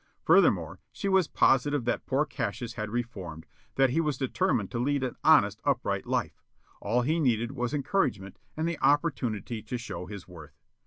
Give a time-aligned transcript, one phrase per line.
[0.23, 5.03] Furthermore, she was positive that poor Cassius had reformed, that he was determined to lead
[5.03, 6.41] an honest, upright life;
[6.81, 10.57] all he needed was encouragement and the opportunity to show his worth.